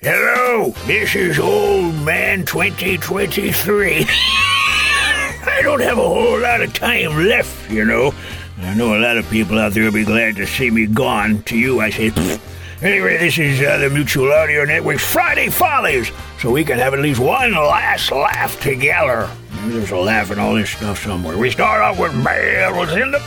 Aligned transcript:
Hello, 0.00 0.70
this 0.86 1.16
is 1.16 1.40
Old 1.40 1.92
Man 2.04 2.44
2023. 2.44 4.06
I 4.08 5.60
don't 5.60 5.80
have 5.80 5.98
a 5.98 6.08
whole 6.08 6.38
lot 6.38 6.62
of 6.62 6.72
time 6.72 7.16
left, 7.26 7.68
you 7.68 7.84
know. 7.84 8.14
I 8.60 8.74
know 8.74 8.96
a 8.96 9.00
lot 9.00 9.16
of 9.16 9.28
people 9.28 9.58
out 9.58 9.72
there 9.72 9.82
will 9.82 9.90
be 9.90 10.04
glad 10.04 10.36
to 10.36 10.46
see 10.46 10.70
me 10.70 10.86
gone. 10.86 11.42
To 11.42 11.58
you, 11.58 11.80
I 11.80 11.90
say, 11.90 12.10
Pfft. 12.10 12.40
Anyway, 12.80 13.16
this 13.16 13.38
is 13.38 13.60
uh, 13.60 13.78
the 13.78 13.90
Mutual 13.90 14.30
Audio 14.30 14.64
Network 14.64 15.00
Friday 15.00 15.48
Follies, 15.48 16.12
so 16.38 16.52
we 16.52 16.62
can 16.62 16.78
have 16.78 16.94
at 16.94 17.00
least 17.00 17.18
one 17.18 17.50
last 17.50 18.12
laugh 18.12 18.60
together. 18.60 19.28
A 19.68 19.96
laugh 19.96 20.30
in 20.30 20.38
all 20.38 20.54
this 20.54 20.70
stuff 20.70 21.02
somewhere. 21.02 21.36
We 21.36 21.50
start 21.50 21.82
off 21.82 21.98
with 21.98 22.12
Bales 22.24 22.90
in 22.92 23.10
the 23.10 23.18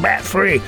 bat 0.00 0.22
free. 0.22 0.60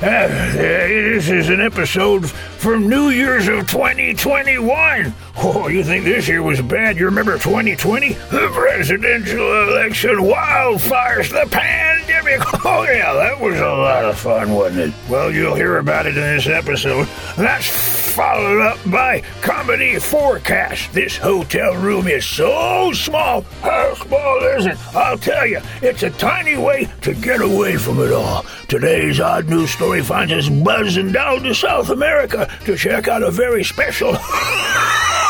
Uh, 0.00 0.26
this 0.54 1.28
is 1.28 1.50
an 1.50 1.60
episode 1.60 2.28
from 2.30 2.88
New 2.88 3.10
Year's 3.10 3.46
of 3.46 3.68
2021. 3.68 5.14
Oh, 5.36 5.68
you 5.68 5.84
think 5.84 6.04
this 6.04 6.28
year 6.28 6.42
was 6.42 6.62
bad? 6.62 6.96
You 6.96 7.04
remember 7.04 7.34
2020? 7.34 8.14
The 8.14 8.50
presidential 8.54 9.68
election, 9.68 10.16
wildfires, 10.16 11.30
the 11.30 11.46
pandemic. 11.50 12.40
Oh, 12.66 12.84
yeah, 12.84 13.12
that 13.12 13.38
was 13.38 13.60
a 13.60 13.66
lot 13.66 14.06
of 14.06 14.18
fun, 14.18 14.52
wasn't 14.54 14.88
it? 14.88 14.94
Well, 15.10 15.30
you'll 15.30 15.54
hear 15.54 15.76
about 15.76 16.06
it 16.06 16.16
in 16.16 16.22
this 16.22 16.46
episode. 16.46 17.06
That's 17.36 17.66
followed 18.14 18.60
up 18.60 18.78
by 18.92 19.20
Comedy4Cast. 19.42 20.92
This 20.92 21.16
hotel 21.16 21.74
room 21.74 22.06
is 22.06 22.24
so 22.24 22.92
small. 22.92 23.40
How 23.60 23.92
small 23.94 24.38
is 24.56 24.66
it? 24.66 24.78
I'll 24.94 25.18
tell 25.18 25.44
you, 25.44 25.60
it's 25.82 26.04
a 26.04 26.10
tiny 26.10 26.56
way 26.56 26.88
to 27.02 27.12
get 27.12 27.40
away 27.40 27.76
from 27.76 27.98
it 27.98 28.12
all. 28.12 28.44
Today's 28.68 29.18
odd 29.18 29.48
news 29.48 29.72
story 29.72 30.00
finds 30.00 30.32
us 30.32 30.48
buzzing 30.48 31.10
down 31.10 31.42
to 31.42 31.54
South 31.56 31.90
America 31.90 32.48
to 32.66 32.76
check 32.76 33.08
out 33.08 33.24
a 33.24 33.32
very 33.32 33.64
special 33.64 34.14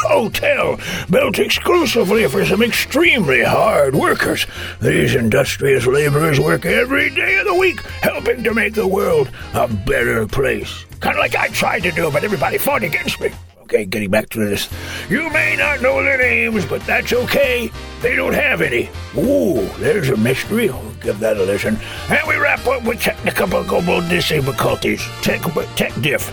hotel 0.05 0.79
built 1.09 1.39
exclusively 1.39 2.29
for 2.29 2.45
some 2.45 2.63
extremely 2.63 3.43
hard 3.43 3.95
workers. 3.95 4.47
These 4.83 5.15
industrious 5.15 5.87
laborers 5.87 6.39
work 6.39 6.67
every 6.67 7.09
day 7.09 7.39
of 7.39 7.47
the 7.47 7.55
week, 7.55 7.81
helping 8.03 8.45
to 8.45 8.53
make 8.53 8.75
the 8.75 8.87
world 8.87 9.31
a 9.55 9.69
better 9.69 10.27
place. 10.27 10.85
Kind 11.05 11.17
of 11.17 11.21
like 11.21 11.37
I 11.37 11.49
tried 11.49 11.83
to 11.83 11.91
do, 11.91 12.11
but 12.11 12.25
everybody 12.25 12.57
fought 12.57 12.83
against 12.83 13.21
me. 13.21 13.31
Okay, 13.65 13.85
getting 13.85 14.11
back 14.11 14.31
to 14.31 14.39
this. 14.39 14.71
You 15.11 15.29
may 15.29 15.55
not 15.55 15.83
know 15.83 16.03
their 16.03 16.17
names, 16.17 16.65
but 16.65 16.81
that's 16.87 17.13
okay. 17.13 17.71
They 18.01 18.17
don't 18.17 18.33
have 18.33 18.63
any. 18.63 18.89
Ooh, 19.15 19.69
there's 19.79 20.09
a 20.09 20.17
mystery. 20.17 20.71
I'll 20.71 20.95
give 21.03 21.19
that 21.19 21.37
a 21.37 21.43
listen. 21.43 21.79
And 22.09 22.27
we 22.27 22.37
wrap 22.37 22.67
up 22.67 22.85
with 22.85 23.03
technical 23.03 23.47
difficulties. 24.09 25.07
Tech, 25.21 25.43
Tek 25.77 25.93
Diff. 26.01 26.33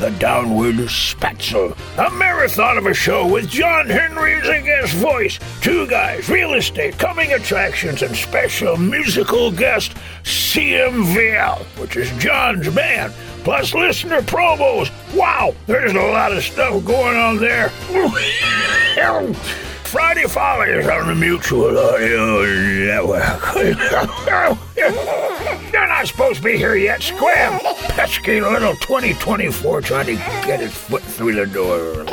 The 0.00 0.10
Downward 0.12 0.76
Spatzel. 0.76 1.76
A 1.96 2.10
marathon 2.10 2.76
of 2.76 2.84
a 2.84 2.94
show 2.94 3.26
with 3.26 3.48
John 3.48 3.86
Henry 3.86 4.34
as 4.34 4.48
a 4.48 4.60
guest 4.62 4.94
voice. 4.96 5.38
Two 5.62 5.86
guys, 5.86 6.28
real 6.28 6.54
estate, 6.54 6.98
coming 6.98 7.32
attractions, 7.32 8.02
and 8.02 8.14
special 8.14 8.76
musical 8.78 9.50
guest 9.50 9.94
CMVL, 10.24 11.58
which 11.78 11.96
is 11.96 12.10
John's 12.22 12.68
band. 12.74 13.12
Plus 13.44 13.74
listener 13.74 14.20
promos. 14.20 14.90
Wow, 15.14 15.54
there's 15.66 15.92
a 15.92 15.96
lot 15.96 16.32
of 16.32 16.42
stuff 16.42 16.84
going 16.84 17.16
on 17.16 17.38
there. 17.38 17.70
Friday 19.84 20.26
Follies 20.28 20.86
on 20.86 21.08
the 21.08 21.14
Mutual 21.14 21.76
Audio 21.76 22.44
Network. 22.44 23.54
You're 25.72 25.86
not 25.88 26.06
supposed 26.06 26.36
to 26.36 26.42
be 26.44 26.56
here 26.56 26.76
yet, 26.76 27.02
Scram. 27.02 27.58
Pesky 27.88 28.40
little 28.40 28.74
2024 28.76 29.80
trying 29.80 30.06
to 30.06 30.14
get 30.14 30.60
his 30.60 30.72
foot 30.72 31.02
through 31.02 31.34
the 31.34 31.46
door. 31.46 32.06